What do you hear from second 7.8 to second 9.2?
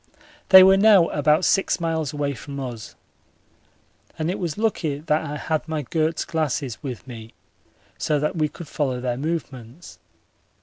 so that we could follow their